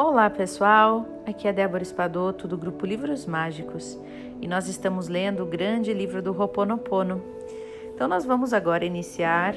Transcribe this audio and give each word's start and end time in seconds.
Olá 0.00 0.30
pessoal, 0.30 1.04
aqui 1.26 1.48
é 1.48 1.52
Débora 1.52 1.82
Espadoto 1.82 2.46
do 2.46 2.56
grupo 2.56 2.86
Livros 2.86 3.26
Mágicos 3.26 3.98
e 4.40 4.46
nós 4.46 4.68
estamos 4.68 5.08
lendo 5.08 5.42
o 5.42 5.46
grande 5.46 5.92
livro 5.92 6.22
do 6.22 6.30
Ho'oponopono. 6.30 7.20
Então 7.92 8.06
nós 8.06 8.24
vamos 8.24 8.52
agora 8.52 8.84
iniciar 8.84 9.56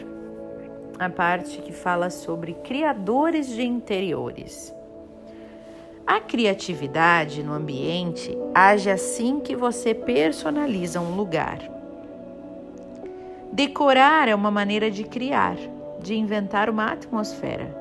a 0.97 1.07
parte 1.11 1.61
que 1.61 1.71
fala 1.71 2.09
sobre 2.09 2.55
criadores 2.55 3.49
de 3.49 3.61
interiores. 3.61 4.73
A 6.07 6.19
criatividade 6.19 7.43
no 7.43 7.53
ambiente 7.53 8.35
age 8.51 8.89
assim 8.89 9.41
que 9.41 9.55
você 9.55 9.93
personaliza 9.93 10.99
um 10.99 11.15
lugar. 11.15 11.59
Decorar 13.53 14.27
é 14.27 14.33
uma 14.33 14.49
maneira 14.49 14.89
de 14.89 15.03
criar, 15.03 15.55
de 15.99 16.15
inventar 16.15 16.67
uma 16.67 16.91
atmosfera. 16.91 17.80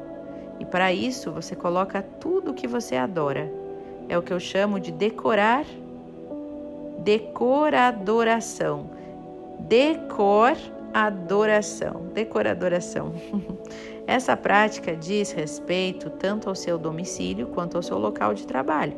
E 0.60 0.64
para 0.64 0.92
isso 0.92 1.32
você 1.32 1.56
coloca 1.56 2.02
tudo 2.02 2.52
o 2.52 2.54
que 2.54 2.68
você 2.68 2.94
adora. 2.94 3.50
É 4.08 4.16
o 4.16 4.22
que 4.22 4.32
eu 4.32 4.38
chamo 4.38 4.78
de 4.78 4.92
decorar, 4.92 5.64
decoradoração. 6.98 8.90
Decor 9.60 10.56
adoração, 10.92 12.08
decoradoração. 12.12 13.12
Essa 14.06 14.36
prática 14.36 14.96
diz 14.96 15.30
respeito 15.30 16.10
tanto 16.10 16.48
ao 16.48 16.54
seu 16.54 16.76
domicílio 16.76 17.46
quanto 17.48 17.76
ao 17.76 17.82
seu 17.82 17.98
local 17.98 18.34
de 18.34 18.46
trabalho. 18.46 18.96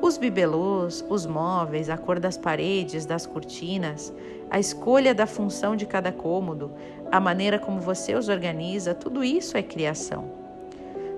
Os 0.00 0.18
bibelôs, 0.18 1.04
os 1.08 1.26
móveis, 1.26 1.88
a 1.88 1.96
cor 1.96 2.20
das 2.20 2.36
paredes, 2.36 3.06
das 3.06 3.26
cortinas, 3.26 4.12
a 4.50 4.58
escolha 4.60 5.14
da 5.14 5.26
função 5.26 5.74
de 5.74 5.86
cada 5.86 6.12
cômodo, 6.12 6.70
a 7.10 7.18
maneira 7.18 7.58
como 7.58 7.80
você 7.80 8.14
os 8.14 8.28
organiza, 8.28 8.94
tudo 8.94 9.24
isso 9.24 9.56
é 9.56 9.62
criação. 9.62 10.35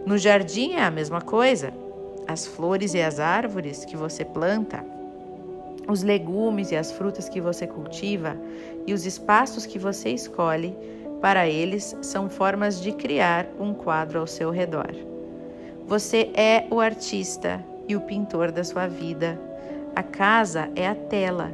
No 0.08 0.16
jardim 0.16 0.72
é 0.72 0.82
a 0.82 0.90
mesma 0.90 1.20
coisa. 1.20 1.70
As 2.26 2.46
flores 2.46 2.94
e 2.94 3.02
as 3.02 3.20
árvores 3.20 3.84
que 3.84 3.94
você 3.94 4.24
planta, 4.24 4.82
os 5.86 6.02
legumes 6.02 6.70
e 6.70 6.76
as 6.76 6.90
frutas 6.90 7.28
que 7.28 7.42
você 7.42 7.66
cultiva 7.66 8.34
e 8.86 8.94
os 8.94 9.04
espaços 9.04 9.66
que 9.66 9.78
você 9.78 10.08
escolhe, 10.08 10.74
para 11.20 11.46
eles 11.46 11.94
são 12.00 12.30
formas 12.30 12.80
de 12.80 12.92
criar 12.92 13.48
um 13.60 13.74
quadro 13.74 14.20
ao 14.20 14.26
seu 14.26 14.50
redor. 14.50 14.94
Você 15.86 16.30
é 16.32 16.66
o 16.70 16.80
artista 16.80 17.62
e 17.86 17.94
o 17.94 18.00
pintor 18.00 18.50
da 18.50 18.64
sua 18.64 18.86
vida. 18.86 19.38
A 19.94 20.02
casa 20.02 20.70
é 20.74 20.88
a 20.88 20.94
tela 20.94 21.52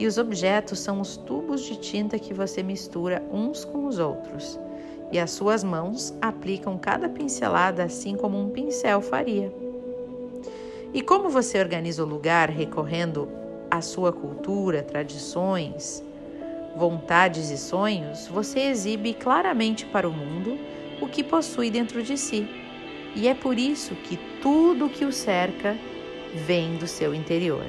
e 0.00 0.08
os 0.08 0.18
objetos 0.18 0.80
são 0.80 1.00
os 1.00 1.16
tubos 1.16 1.62
de 1.62 1.76
tinta 1.76 2.18
que 2.18 2.34
você 2.34 2.60
mistura 2.60 3.22
uns 3.30 3.64
com 3.64 3.86
os 3.86 4.00
outros 4.00 4.58
e 5.14 5.18
as 5.20 5.30
suas 5.30 5.62
mãos 5.62 6.12
aplicam 6.20 6.76
cada 6.76 7.08
pincelada 7.08 7.84
assim 7.84 8.16
como 8.16 8.36
um 8.36 8.50
pincel 8.50 9.00
faria. 9.00 9.54
E 10.92 11.00
como 11.00 11.28
você 11.28 11.60
organiza 11.60 12.02
o 12.02 12.06
lugar 12.06 12.50
recorrendo 12.50 13.28
à 13.70 13.80
sua 13.80 14.12
cultura, 14.12 14.82
tradições, 14.82 16.02
vontades 16.76 17.48
e 17.50 17.56
sonhos, 17.56 18.26
você 18.26 18.58
exibe 18.62 19.14
claramente 19.14 19.86
para 19.86 20.08
o 20.08 20.12
mundo 20.12 20.58
o 21.00 21.06
que 21.06 21.22
possui 21.22 21.70
dentro 21.70 22.02
de 22.02 22.18
si. 22.18 22.48
E 23.14 23.28
é 23.28 23.34
por 23.34 23.56
isso 23.56 23.94
que 23.94 24.16
tudo 24.42 24.88
que 24.88 25.04
o 25.04 25.12
cerca 25.12 25.76
vem 26.44 26.74
do 26.74 26.88
seu 26.88 27.14
interior. 27.14 27.64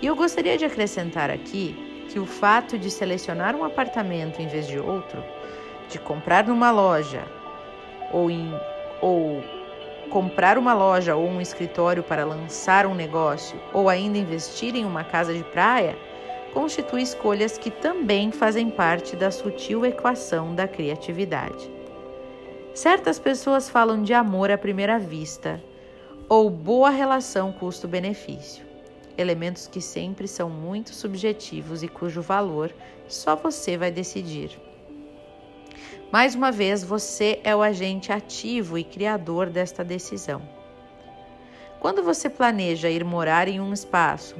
E 0.00 0.06
eu 0.06 0.16
gostaria 0.16 0.56
de 0.56 0.64
acrescentar 0.64 1.30
aqui 1.30 1.76
que 2.08 2.18
o 2.18 2.24
fato 2.24 2.78
de 2.78 2.90
selecionar 2.90 3.54
um 3.54 3.64
apartamento 3.64 4.40
em 4.40 4.48
vez 4.48 4.66
de 4.66 4.78
outro 4.78 5.22
de 5.88 5.98
comprar 5.98 6.46
numa 6.46 6.70
loja 6.70 7.22
ou, 8.12 8.30
em, 8.30 8.52
ou 9.00 9.42
comprar 10.10 10.58
uma 10.58 10.74
loja 10.74 11.16
ou 11.16 11.26
um 11.28 11.40
escritório 11.40 12.02
para 12.02 12.24
lançar 12.24 12.86
um 12.86 12.94
negócio 12.94 13.60
ou 13.72 13.88
ainda 13.88 14.18
investir 14.18 14.74
em 14.76 14.84
uma 14.84 15.04
casa 15.04 15.34
de 15.34 15.42
praia 15.44 15.96
constitui 16.54 17.02
escolhas 17.02 17.58
que 17.58 17.70
também 17.70 18.30
fazem 18.30 18.70
parte 18.70 19.16
da 19.16 19.30
sutil 19.30 19.84
equação 19.84 20.54
da 20.54 20.68
criatividade. 20.68 21.68
Certas 22.72 23.18
pessoas 23.18 23.68
falam 23.68 24.02
de 24.02 24.14
amor 24.14 24.50
à 24.50 24.56
primeira 24.56 24.98
vista 24.98 25.62
ou 26.28 26.48
boa 26.48 26.90
relação 26.90 27.52
custo-benefício, 27.52 28.64
elementos 29.18 29.66
que 29.66 29.80
sempre 29.80 30.26
são 30.26 30.48
muito 30.48 30.94
subjetivos 30.94 31.82
e 31.82 31.88
cujo 31.88 32.22
valor 32.22 32.72
só 33.08 33.36
você 33.36 33.76
vai 33.76 33.90
decidir. 33.90 34.63
Mais 36.12 36.34
uma 36.34 36.52
vez, 36.52 36.84
você 36.84 37.40
é 37.42 37.54
o 37.56 37.62
agente 37.62 38.12
ativo 38.12 38.78
e 38.78 38.84
criador 38.84 39.50
desta 39.50 39.82
decisão. 39.82 40.42
Quando 41.80 42.02
você 42.02 42.30
planeja 42.30 42.88
ir 42.88 43.04
morar 43.04 43.48
em 43.48 43.60
um 43.60 43.72
espaço, 43.72 44.36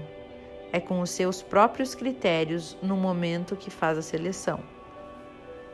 é 0.73 0.81
com 0.81 1.01
os 1.01 1.11
seus 1.11 1.43
próprios 1.43 1.95
critérios 1.95 2.77
no 2.83 2.97
momento 2.97 3.57
que 3.57 3.71
faz 3.71 3.99
a 3.99 4.03
seleção. 4.03 4.61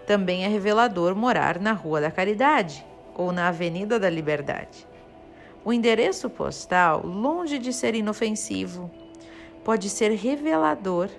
Também 0.06 0.44
é 0.44 0.48
revelador 0.48 1.14
morar 1.14 1.60
na 1.60 1.72
Rua 1.72 2.00
da 2.00 2.10
Caridade 2.10 2.84
ou 3.14 3.30
na 3.30 3.48
Avenida 3.48 3.98
da 3.98 4.10
Liberdade. 4.10 4.86
O 5.64 5.72
endereço 5.72 6.28
postal, 6.30 7.04
longe 7.04 7.58
de 7.58 7.72
ser 7.72 7.94
inofensivo, 7.94 8.90
pode 9.62 9.90
ser 9.90 10.10
revelador 10.12 11.10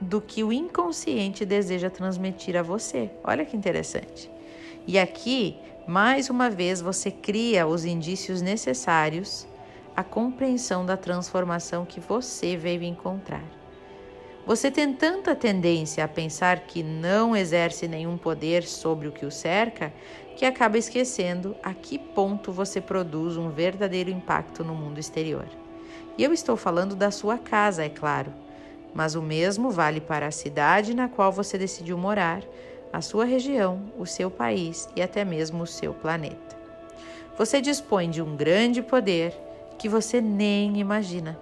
do 0.00 0.20
que 0.20 0.42
o 0.42 0.52
inconsciente 0.52 1.44
deseja 1.44 1.90
transmitir 1.90 2.56
a 2.56 2.62
você. 2.62 3.10
Olha 3.22 3.44
que 3.44 3.56
interessante. 3.56 4.30
E 4.86 4.98
aqui, 4.98 5.56
mais 5.86 6.28
uma 6.28 6.50
vez, 6.50 6.80
você 6.80 7.10
cria 7.10 7.66
os 7.66 7.84
indícios 7.84 8.42
necessários 8.42 9.46
à 9.96 10.02
compreensão 10.02 10.84
da 10.84 10.96
transformação 10.96 11.84
que 11.84 12.00
você 12.00 12.56
veio 12.56 12.82
encontrar. 12.82 13.44
Você 14.46 14.70
tem 14.70 14.92
tanta 14.92 15.34
tendência 15.34 16.04
a 16.04 16.08
pensar 16.08 16.60
que 16.60 16.82
não 16.82 17.34
exerce 17.34 17.88
nenhum 17.88 18.18
poder 18.18 18.62
sobre 18.62 19.08
o 19.08 19.12
que 19.12 19.24
o 19.24 19.30
cerca 19.30 19.90
que 20.36 20.44
acaba 20.44 20.76
esquecendo 20.76 21.56
a 21.62 21.72
que 21.72 21.98
ponto 21.98 22.52
você 22.52 22.78
produz 22.78 23.38
um 23.38 23.48
verdadeiro 23.48 24.10
impacto 24.10 24.62
no 24.62 24.74
mundo 24.74 25.00
exterior. 25.00 25.46
E 26.18 26.22
eu 26.22 26.32
estou 26.32 26.58
falando 26.58 26.94
da 26.94 27.10
sua 27.10 27.38
casa, 27.38 27.84
é 27.84 27.88
claro 27.88 28.43
mas 28.94 29.14
o 29.14 29.22
mesmo 29.22 29.70
vale 29.70 30.00
para 30.00 30.26
a 30.28 30.30
cidade 30.30 30.94
na 30.94 31.08
qual 31.08 31.32
você 31.32 31.58
decidiu 31.58 31.98
morar, 31.98 32.42
a 32.92 33.00
sua 33.00 33.24
região, 33.24 33.82
o 33.98 34.06
seu 34.06 34.30
país 34.30 34.88
e 34.94 35.02
até 35.02 35.24
mesmo 35.24 35.64
o 35.64 35.66
seu 35.66 35.92
planeta. 35.92 36.56
Você 37.36 37.60
dispõe 37.60 38.08
de 38.08 38.22
um 38.22 38.36
grande 38.36 38.80
poder 38.80 39.34
que 39.76 39.88
você 39.88 40.20
nem 40.20 40.78
imagina. 40.78 41.36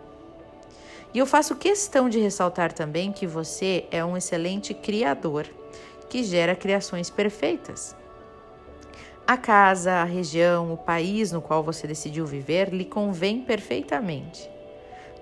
E 1.13 1.19
eu 1.19 1.27
faço 1.27 1.57
questão 1.57 2.09
de 2.09 2.19
ressaltar 2.19 2.73
também 2.73 3.13
que 3.13 3.27
você 3.27 3.85
é 3.91 4.03
um 4.03 4.17
excelente 4.17 4.73
criador 4.73 5.47
que 6.09 6.25
gera 6.25 6.57
criações 6.57 7.11
perfeitas. 7.11 7.95
A 9.27 9.37
casa, 9.37 9.93
a 9.93 10.05
região, 10.05 10.73
o 10.73 10.77
país 10.77 11.31
no 11.31 11.43
qual 11.43 11.63
você 11.63 11.87
decidiu 11.87 12.27
viver 12.27 12.71
lhe 12.71 12.85
convém 12.85 13.43
perfeitamente. 13.43 14.52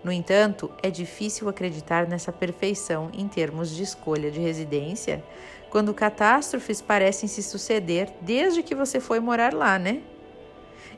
No 0.02 0.10
entanto, 0.10 0.70
é 0.82 0.90
difícil 0.90 1.48
acreditar 1.48 2.06
nessa 2.06 2.32
perfeição 2.32 3.10
em 3.12 3.28
termos 3.28 3.74
de 3.74 3.82
escolha 3.82 4.30
de 4.30 4.40
residência 4.40 5.22
quando 5.68 5.94
catástrofes 5.94 6.80
parecem 6.80 7.28
se 7.28 7.42
suceder 7.42 8.10
desde 8.20 8.62
que 8.62 8.74
você 8.74 8.98
foi 8.98 9.20
morar 9.20 9.52
lá, 9.52 9.78
né? 9.78 10.02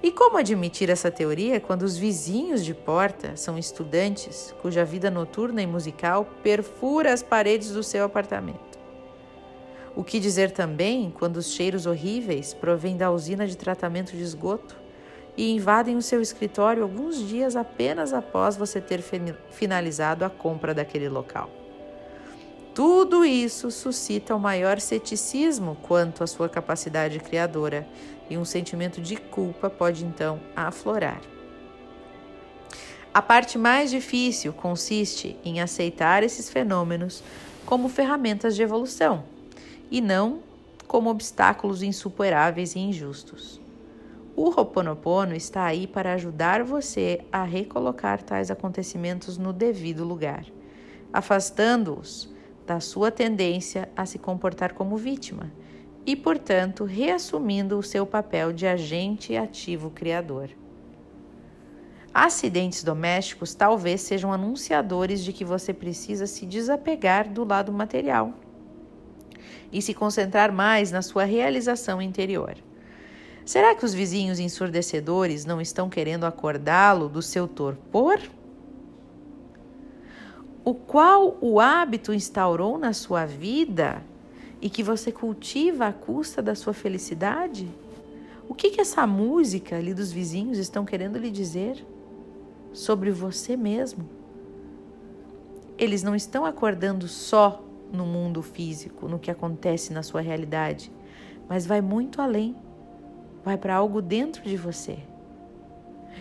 E 0.02 0.10
como 0.10 0.36
admitir 0.36 0.88
essa 0.88 1.10
teoria 1.10 1.60
quando 1.60 1.82
os 1.82 1.96
vizinhos 1.96 2.64
de 2.64 2.74
porta 2.74 3.36
são 3.36 3.58
estudantes 3.58 4.54
cuja 4.62 4.84
vida 4.84 5.10
noturna 5.10 5.62
e 5.62 5.66
musical 5.66 6.24
perfura 6.42 7.12
as 7.12 7.22
paredes 7.22 7.70
do 7.70 7.82
seu 7.82 8.04
apartamento? 8.04 8.78
O 9.94 10.02
que 10.02 10.18
dizer 10.18 10.50
também 10.50 11.12
quando 11.16 11.36
os 11.36 11.52
cheiros 11.52 11.86
horríveis 11.86 12.54
provêm 12.54 12.96
da 12.96 13.10
usina 13.10 13.46
de 13.46 13.56
tratamento 13.56 14.12
de 14.12 14.22
esgoto 14.22 14.81
e 15.36 15.50
invadem 15.52 15.96
o 15.96 16.02
seu 16.02 16.20
escritório 16.20 16.82
alguns 16.82 17.16
dias 17.16 17.56
apenas 17.56 18.12
após 18.12 18.56
você 18.56 18.80
ter 18.80 19.02
finalizado 19.50 20.24
a 20.24 20.30
compra 20.30 20.74
daquele 20.74 21.08
local. 21.08 21.50
Tudo 22.74 23.24
isso 23.24 23.70
suscita 23.70 24.34
o 24.34 24.38
um 24.38 24.40
maior 24.40 24.80
ceticismo 24.80 25.76
quanto 25.82 26.24
à 26.24 26.26
sua 26.26 26.48
capacidade 26.48 27.18
criadora 27.20 27.86
e 28.30 28.38
um 28.38 28.44
sentimento 28.44 29.00
de 29.00 29.16
culpa 29.16 29.68
pode 29.68 30.04
então 30.04 30.40
aflorar. 30.56 31.20
A 33.12 33.20
parte 33.20 33.58
mais 33.58 33.90
difícil 33.90 34.54
consiste 34.54 35.36
em 35.44 35.60
aceitar 35.60 36.22
esses 36.22 36.48
fenômenos 36.48 37.22
como 37.66 37.90
ferramentas 37.90 38.56
de 38.56 38.62
evolução 38.62 39.24
e 39.90 40.00
não 40.00 40.40
como 40.86 41.10
obstáculos 41.10 41.82
insuperáveis 41.82 42.74
e 42.74 42.78
injustos. 42.78 43.61
O 44.34 44.48
Ho'oponopono 44.48 45.34
está 45.34 45.64
aí 45.64 45.86
para 45.86 46.14
ajudar 46.14 46.64
você 46.64 47.20
a 47.30 47.44
recolocar 47.44 48.22
tais 48.22 48.50
acontecimentos 48.50 49.36
no 49.36 49.52
devido 49.52 50.04
lugar, 50.04 50.46
afastando-os 51.12 52.32
da 52.66 52.80
sua 52.80 53.10
tendência 53.10 53.90
a 53.94 54.06
se 54.06 54.18
comportar 54.18 54.72
como 54.72 54.96
vítima 54.96 55.52
e, 56.06 56.16
portanto, 56.16 56.84
reassumindo 56.84 57.78
o 57.78 57.82
seu 57.82 58.06
papel 58.06 58.54
de 58.54 58.66
agente 58.66 59.36
ativo 59.36 59.90
criador. 59.90 60.48
Acidentes 62.14 62.82
domésticos 62.82 63.54
talvez 63.54 64.00
sejam 64.00 64.32
anunciadores 64.32 65.22
de 65.22 65.32
que 65.32 65.44
você 65.44 65.74
precisa 65.74 66.26
se 66.26 66.46
desapegar 66.46 67.30
do 67.30 67.44
lado 67.44 67.70
material 67.70 68.32
e 69.70 69.82
se 69.82 69.92
concentrar 69.92 70.50
mais 70.52 70.90
na 70.90 71.02
sua 71.02 71.24
realização 71.24 72.00
interior. 72.00 72.56
Será 73.44 73.74
que 73.74 73.84
os 73.84 73.92
vizinhos 73.92 74.38
ensurdecedores 74.38 75.44
não 75.44 75.60
estão 75.60 75.88
querendo 75.88 76.24
acordá-lo 76.24 77.08
do 77.08 77.20
seu 77.20 77.48
torpor? 77.48 78.20
O 80.64 80.74
qual 80.74 81.36
o 81.40 81.58
hábito 81.58 82.14
instaurou 82.14 82.78
na 82.78 82.92
sua 82.92 83.26
vida 83.26 84.02
e 84.60 84.70
que 84.70 84.82
você 84.82 85.10
cultiva 85.10 85.88
à 85.88 85.92
custa 85.92 86.40
da 86.40 86.54
sua 86.54 86.72
felicidade? 86.72 87.68
O 88.48 88.54
que, 88.54 88.70
que 88.70 88.80
essa 88.80 89.06
música 89.06 89.76
ali 89.76 89.92
dos 89.92 90.12
vizinhos 90.12 90.58
estão 90.58 90.84
querendo 90.84 91.18
lhe 91.18 91.30
dizer 91.30 91.84
sobre 92.72 93.10
você 93.10 93.56
mesmo? 93.56 94.08
Eles 95.76 96.04
não 96.04 96.14
estão 96.14 96.44
acordando 96.46 97.08
só 97.08 97.60
no 97.92 98.06
mundo 98.06 98.40
físico, 98.40 99.08
no 99.08 99.18
que 99.18 99.32
acontece 99.32 99.92
na 99.92 100.02
sua 100.02 100.20
realidade, 100.20 100.92
mas 101.48 101.66
vai 101.66 101.80
muito 101.80 102.22
além. 102.22 102.54
Vai 103.44 103.56
para 103.56 103.74
algo 103.74 104.00
dentro 104.00 104.42
de 104.42 104.56
você. 104.56 104.98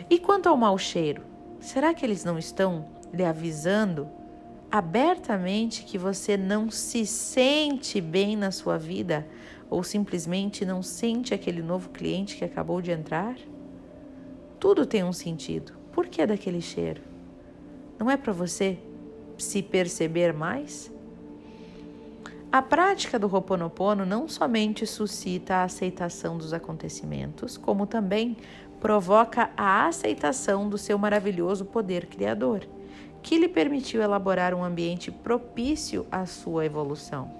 E 0.10 0.18
quanto 0.18 0.50
ao 0.50 0.58
mau 0.58 0.78
cheiro, 0.78 1.24
será 1.60 1.94
que 1.94 2.06
eles 2.06 2.24
não 2.24 2.38
estão 2.38 2.86
lhe 3.14 3.24
avisando 3.24 4.10
abertamente 4.72 5.84
que 5.84 5.98
você 5.98 6.38
não 6.38 6.72
se 6.72 7.06
sente 7.06 8.00
bem 8.00 8.36
na 8.36 8.52
sua 8.52 8.78
vida 8.78 9.28
ou 9.70 9.84
simplesmente 9.84 10.66
não 10.66 10.82
sente 10.82 11.34
aquele 11.34 11.62
novo 11.62 11.90
cliente 11.90 12.38
que 12.38 12.46
acabou 12.46 12.82
de 12.82 12.92
entrar? 12.92 13.36
Tudo 14.60 14.86
tem 14.86 15.04
um 15.04 15.14
sentido. 15.14 15.74
Por 15.92 16.08
que 16.08 16.26
daquele 16.26 16.62
cheiro? 16.62 17.02
Não 18.00 18.10
é 18.10 18.18
para 18.18 18.34
você 18.34 18.80
se 19.38 19.62
perceber 19.62 20.34
mais? 20.34 20.92
A 22.52 22.62
prática 22.62 23.18
do 23.18 23.34
Ho'oponopono 23.34 24.06
não 24.06 24.28
somente 24.28 24.86
suscita 24.86 25.56
a 25.56 25.64
aceitação 25.64 26.38
dos 26.38 26.52
acontecimentos, 26.52 27.56
como 27.56 27.88
também 27.88 28.36
provoca 28.82 29.52
a 29.56 29.88
aceitação 29.88 30.68
do 30.68 30.78
seu 30.78 30.98
maravilhoso 30.98 31.64
poder 31.64 32.08
criador 32.08 32.68
que 33.24 33.38
lhe 33.38 33.48
permitiu 33.48 34.02
elaborar 34.02 34.54
um 34.54 34.64
ambiente 34.64 35.12
propício 35.12 36.06
à 36.12 36.26
sua 36.26 36.66
evolução. 36.66 37.32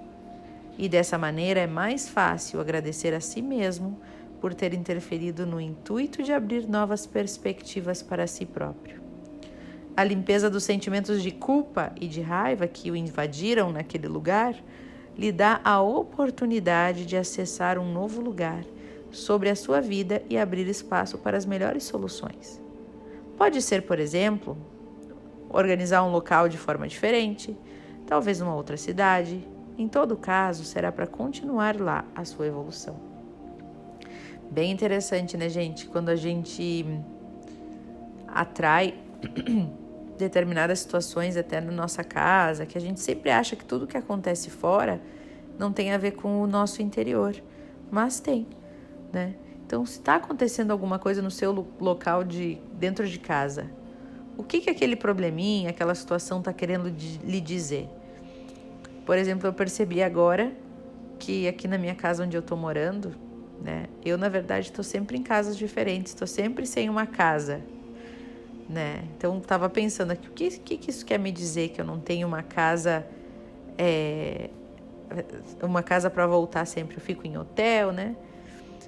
E 0.78 0.88
dessa 0.88 1.18
maneira 1.18 1.60
é 1.60 1.66
mais 1.66 2.08
fácil 2.08 2.58
agradecer 2.58 3.12
a 3.12 3.20
si 3.20 3.42
mesmo 3.42 4.00
por 4.40 4.54
ter 4.54 4.72
interferido 4.72 5.44
no 5.44 5.60
intuito 5.60 6.22
de 6.22 6.32
abrir 6.32 6.66
novas 6.66 7.06
perspectivas 7.06 8.02
para 8.02 8.26
si 8.26 8.46
próprio. 8.46 9.02
A 9.94 10.02
limpeza 10.04 10.48
dos 10.48 10.64
sentimentos 10.64 11.22
de 11.22 11.32
culpa 11.32 11.92
e 12.00 12.08
de 12.08 12.22
raiva 12.22 12.66
que 12.66 12.90
o 12.90 12.96
invadiram 12.96 13.70
naquele 13.70 14.08
lugar 14.08 14.54
lhe 15.16 15.30
dá 15.30 15.60
a 15.64 15.80
oportunidade 15.80 17.04
de 17.04 17.16
acessar 17.16 17.78
um 17.78 17.92
novo 17.92 18.20
lugar 18.20 18.64
sobre 19.10 19.50
a 19.50 19.54
sua 19.54 19.80
vida 19.80 20.22
e 20.28 20.38
abrir 20.38 20.66
espaço 20.66 21.18
para 21.18 21.36
as 21.36 21.44
melhores 21.44 21.84
soluções. 21.84 22.60
Pode 23.36 23.60
ser, 23.60 23.82
por 23.82 23.98
exemplo, 23.98 24.56
organizar 25.50 26.02
um 26.02 26.10
local 26.10 26.48
de 26.48 26.56
forma 26.56 26.88
diferente, 26.88 27.56
talvez 28.06 28.40
numa 28.40 28.54
outra 28.54 28.76
cidade. 28.76 29.46
Em 29.76 29.88
todo 29.88 30.16
caso, 30.16 30.64
será 30.64 30.90
para 30.90 31.06
continuar 31.06 31.78
lá 31.78 32.04
a 32.14 32.24
sua 32.24 32.46
evolução. 32.46 32.96
Bem 34.50 34.70
interessante, 34.70 35.36
né, 35.36 35.48
gente? 35.48 35.86
Quando 35.86 36.08
a 36.08 36.16
gente 36.16 36.84
atrai 38.28 38.94
determinadas 40.18 40.80
situações 40.80 41.36
até 41.36 41.60
na 41.60 41.72
nossa 41.72 42.04
casa, 42.04 42.66
que 42.66 42.76
a 42.76 42.80
gente 42.80 43.00
sempre 43.00 43.30
acha 43.30 43.56
que 43.56 43.64
tudo 43.64 43.86
que 43.86 43.96
acontece 43.96 44.50
fora 44.50 45.00
não 45.58 45.72
tem 45.72 45.92
a 45.92 45.98
ver 45.98 46.12
com 46.12 46.42
o 46.42 46.46
nosso 46.46 46.82
interior, 46.82 47.34
mas 47.90 48.20
tem, 48.20 48.46
né? 49.12 49.34
Então, 49.66 49.86
se 49.86 49.98
está 49.98 50.16
acontecendo 50.16 50.70
alguma 50.70 50.98
coisa 50.98 51.22
no 51.22 51.30
seu 51.30 51.66
local 51.80 52.24
de 52.24 52.58
dentro 52.74 53.08
de 53.08 53.18
casa 53.18 53.70
o 54.36 54.42
que, 54.42 54.60
que 54.60 54.70
aquele 54.70 54.96
probleminha, 54.96 55.70
aquela 55.70 55.94
situação 55.94 56.38
está 56.38 56.52
querendo 56.52 56.92
lhe 57.24 57.40
dizer. 57.40 57.88
Por 59.04 59.18
exemplo, 59.18 59.46
eu 59.46 59.52
percebi 59.52 60.02
agora 60.02 60.52
que 61.18 61.46
aqui 61.46 61.68
na 61.68 61.78
minha 61.78 61.94
casa 61.94 62.24
onde 62.24 62.36
eu 62.36 62.40
estou 62.40 62.56
morando, 62.56 63.14
né, 63.62 63.86
eu 64.04 64.18
na 64.18 64.28
verdade 64.28 64.66
estou 64.66 64.82
sempre 64.82 65.16
em 65.16 65.22
casas 65.22 65.56
diferentes, 65.56 66.12
estou 66.12 66.26
sempre 66.26 66.66
sem 66.66 66.88
uma 66.88 67.06
casa. 67.06 67.60
Né? 68.68 69.04
Então 69.16 69.38
estava 69.38 69.68
pensando 69.68 70.12
aqui, 70.12 70.28
o 70.28 70.30
que, 70.30 70.50
que, 70.58 70.78
que, 70.78 70.90
isso 70.90 71.04
quer 71.04 71.18
me 71.18 71.30
dizer 71.30 71.70
que 71.70 71.80
eu 71.80 71.84
não 71.84 71.98
tenho 71.98 72.26
uma 72.26 72.42
casa 72.42 73.04
é, 73.76 74.48
uma 75.62 75.82
casa 75.82 76.08
para 76.08 76.26
voltar 76.26 76.64
sempre, 76.64 76.96
eu 76.96 77.00
fico 77.00 77.26
em 77.26 77.36
hotel, 77.36 77.92
né? 77.92 78.16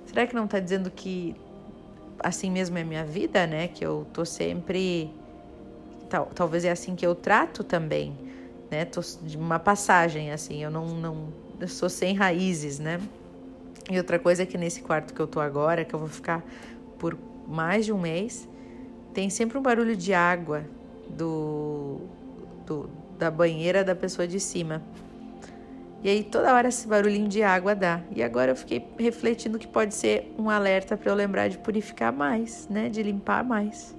Será 0.06 0.26
que 0.26 0.34
não 0.34 0.44
está 0.44 0.60
dizendo 0.60 0.90
que 0.90 1.34
assim 2.18 2.50
mesmo 2.50 2.78
é 2.78 2.84
minha 2.84 3.04
vida, 3.04 3.46
né? 3.46 3.68
Que 3.68 3.84
eu 3.84 4.06
tô 4.12 4.24
sempre 4.24 5.10
tal, 6.08 6.26
talvez 6.34 6.64
é 6.64 6.70
assim 6.70 6.94
que 6.94 7.06
eu 7.06 7.14
trato 7.14 7.64
também, 7.64 8.16
né? 8.70 8.84
Tô 8.84 9.00
de 9.22 9.36
uma 9.36 9.58
passagem 9.58 10.32
assim, 10.32 10.62
eu 10.62 10.70
não 10.70 10.86
não 10.86 11.28
eu 11.60 11.68
sou 11.68 11.88
sem 11.88 12.14
raízes, 12.14 12.78
né? 12.78 13.00
E 13.90 13.98
outra 13.98 14.18
coisa 14.18 14.42
é 14.42 14.46
que 14.46 14.56
nesse 14.56 14.82
quarto 14.82 15.12
que 15.12 15.20
eu 15.20 15.26
tô 15.26 15.40
agora, 15.40 15.84
que 15.84 15.94
eu 15.94 15.98
vou 15.98 16.08
ficar 16.08 16.42
por 16.98 17.16
mais 17.46 17.84
de 17.84 17.92
um 17.92 17.98
mês, 17.98 18.48
tem 19.14 19.30
sempre 19.30 19.56
um 19.56 19.62
barulho 19.62 19.96
de 19.96 20.12
água 20.12 20.64
do, 21.08 22.00
do 22.66 22.90
da 23.16 23.30
banheira 23.30 23.84
da 23.84 23.94
pessoa 23.94 24.26
de 24.26 24.40
cima. 24.40 24.82
E 26.02 26.08
aí 26.10 26.22
toda 26.22 26.52
hora 26.52 26.68
esse 26.68 26.86
barulhinho 26.86 27.28
de 27.28 27.42
água 27.42 27.74
dá. 27.74 28.02
E 28.14 28.22
agora 28.22 28.52
eu 28.52 28.56
fiquei 28.56 28.86
refletindo 28.98 29.58
que 29.58 29.66
pode 29.66 29.94
ser 29.94 30.34
um 30.36 30.50
alerta 30.50 30.96
para 30.96 31.10
eu 31.10 31.14
lembrar 31.14 31.48
de 31.48 31.56
purificar 31.56 32.12
mais, 32.12 32.68
né? 32.68 32.90
De 32.90 33.02
limpar 33.02 33.42
mais. 33.42 33.96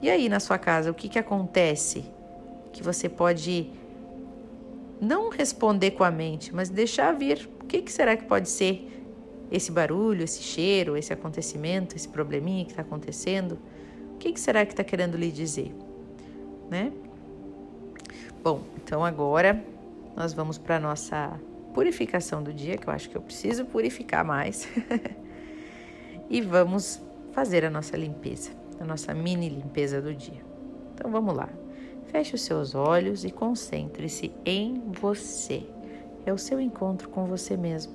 E 0.00 0.08
aí 0.08 0.28
na 0.28 0.40
sua 0.40 0.56
casa, 0.56 0.90
o 0.90 0.94
que, 0.94 1.08
que 1.08 1.18
acontece 1.18 2.04
que 2.72 2.82
você 2.82 3.08
pode 3.08 3.70
não 5.00 5.28
responder 5.28 5.90
com 5.90 6.04
a 6.04 6.10
mente, 6.10 6.54
mas 6.54 6.70
deixar 6.70 7.12
vir? 7.12 7.50
O 7.60 7.66
que, 7.66 7.82
que 7.82 7.92
será 7.92 8.16
que 8.16 8.24
pode 8.24 8.48
ser 8.48 8.90
esse 9.50 9.70
barulho, 9.70 10.24
esse 10.24 10.42
cheiro, 10.42 10.96
esse 10.96 11.12
acontecimento, 11.12 11.96
esse 11.96 12.08
probleminha 12.08 12.64
que 12.64 12.70
está 12.70 12.82
acontecendo? 12.82 13.58
O 14.14 14.18
que, 14.18 14.32
que 14.32 14.40
será 14.40 14.64
que 14.64 14.72
está 14.72 14.82
querendo 14.82 15.16
lhe 15.16 15.30
dizer? 15.30 15.74
Né? 16.70 16.92
Bom, 18.42 18.62
então 18.76 19.04
agora 19.04 19.62
nós 20.16 20.32
vamos 20.32 20.58
para 20.58 20.76
a 20.76 20.80
nossa 20.80 21.38
purificação 21.72 22.42
do 22.42 22.52
dia, 22.52 22.76
que 22.76 22.88
eu 22.88 22.92
acho 22.92 23.10
que 23.10 23.16
eu 23.16 23.22
preciso 23.22 23.64
purificar 23.64 24.24
mais. 24.24 24.68
e 26.30 26.40
vamos 26.40 27.00
fazer 27.32 27.64
a 27.64 27.70
nossa 27.70 27.96
limpeza 27.96 28.64
a 28.80 28.84
nossa 28.84 29.14
mini 29.14 29.48
limpeza 29.48 30.00
do 30.00 30.14
dia. 30.14 30.42
Então 30.94 31.10
vamos 31.10 31.34
lá. 31.34 31.48
Feche 32.06 32.34
os 32.34 32.42
seus 32.42 32.74
olhos 32.74 33.24
e 33.24 33.30
concentre-se 33.30 34.32
em 34.44 34.82
você. 34.92 35.64
É 36.24 36.32
o 36.32 36.38
seu 36.38 36.60
encontro 36.60 37.08
com 37.08 37.26
você 37.26 37.56
mesmo. 37.56 37.92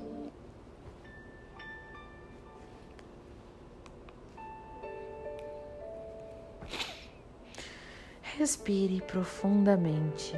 Respire 8.40 9.02
profundamente. 9.02 10.34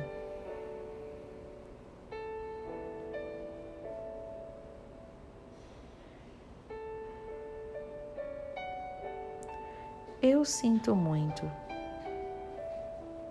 Eu 10.19 10.43
sinto 10.43 10.95
muito. 10.95 11.43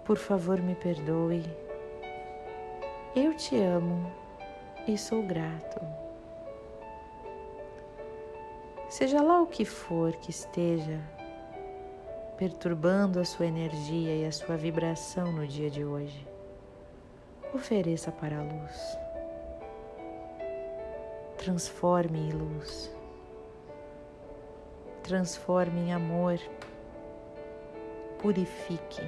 Por 0.05 0.17
favor, 0.17 0.63
me 0.63 0.77
perdoe. 0.77 1.43
Eu 3.17 3.35
te 3.35 3.57
amo 3.57 4.09
e 4.87 4.97
sou 4.97 5.21
grato. 5.21 5.81
Seja 8.89 9.21
lá 9.21 9.43
o 9.43 9.49
que 9.49 9.65
for 9.65 10.13
que 10.19 10.31
esteja 10.31 11.01
perturbando 12.41 13.21
a 13.21 13.25
sua 13.27 13.45
energia 13.45 14.17
e 14.17 14.25
a 14.25 14.33
sua 14.33 14.57
vibração 14.57 15.31
no 15.31 15.47
dia 15.47 15.69
de 15.69 15.85
hoje, 15.85 16.27
ofereça 17.53 18.11
para 18.11 18.39
a 18.39 18.43
luz. 18.43 18.99
Transforme 21.37 22.19
em 22.19 22.33
luz. 22.33 22.91
Transforme 25.03 25.81
em 25.81 25.93
amor 25.93 26.41
purifique. 28.19 29.03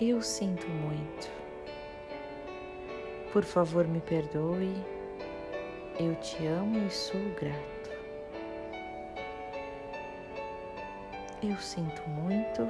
Eu 0.00 0.20
sinto 0.20 0.66
muito. 0.68 1.30
Por 3.32 3.44
favor, 3.44 3.86
me 3.86 4.00
perdoe. 4.00 4.93
Eu 5.96 6.16
te 6.16 6.44
amo 6.44 6.88
e 6.88 6.90
sou 6.90 7.20
grato. 7.40 7.90
Eu 11.40 11.56
sinto 11.58 12.02
muito. 12.08 12.66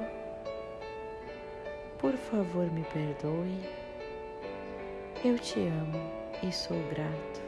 Por 1.97 2.13
favor, 2.13 2.69
me 2.71 2.83
perdoe. 2.83 3.67
Eu 5.23 5.39
te 5.39 5.59
amo 5.59 5.99
e 6.43 6.51
sou 6.51 6.77
grato. 6.89 7.41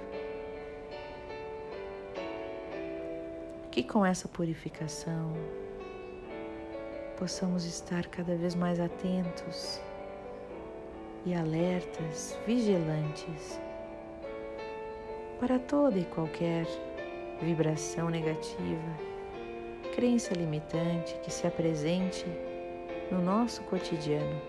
Que 3.69 3.83
com 3.83 4.03
essa 4.03 4.27
purificação 4.27 5.31
possamos 7.19 7.65
estar 7.65 8.07
cada 8.07 8.35
vez 8.35 8.55
mais 8.55 8.79
atentos 8.79 9.79
e 11.23 11.35
alertas, 11.35 12.35
vigilantes 12.47 13.59
para 15.39 15.59
toda 15.59 15.99
e 15.99 16.05
qualquer 16.05 16.65
vibração 17.41 18.09
negativa, 18.09 18.97
crença 19.95 20.33
limitante 20.33 21.15
que 21.23 21.31
se 21.31 21.45
apresente 21.45 22.25
no 23.11 23.21
nosso 23.21 23.61
cotidiano. 23.63 24.41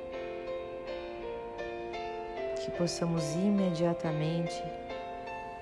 Que 2.57 2.71
possamos 2.73 3.35
imediatamente 3.35 4.62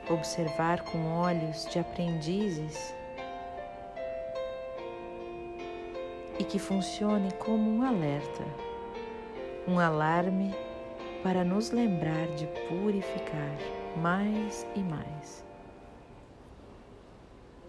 observar 0.09 0.83
com 0.85 1.19
olhos 1.19 1.67
de 1.67 1.79
aprendizes 1.81 2.95
e 6.39 6.45
que 6.45 6.59
funcione 6.59 7.33
como 7.33 7.79
um 7.79 7.83
alerta, 7.83 8.45
um 9.67 9.81
alarme 9.81 10.55
para 11.23 11.43
nos 11.43 11.73
lembrar 11.73 12.29
de 12.37 12.47
purificar 12.69 13.86
mais 13.97 14.67
e 14.75 14.81
mais. 14.81 15.45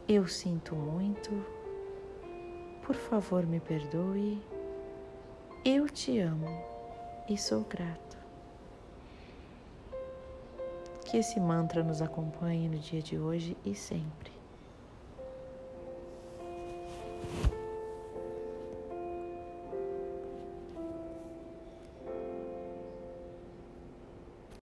Eu 0.08 0.28
sinto 0.28 0.76
muito, 0.76 1.46
por 2.86 2.96
favor 2.96 3.46
me 3.46 3.60
perdoe, 3.60 4.42
eu 5.66 5.90
te 5.90 6.20
amo 6.20 6.48
e 7.28 7.38
sou 7.38 7.62
grato. 7.64 8.18
Que 11.06 11.18
esse 11.18 11.40
mantra 11.40 11.84
nos 11.84 12.02
acompanhe 12.02 12.70
no 12.70 12.78
dia 12.78 13.02
de 13.02 13.18
hoje 13.18 13.58
e 13.66 13.74
sempre. 13.74 14.37